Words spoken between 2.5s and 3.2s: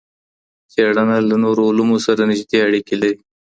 اړيکې لري.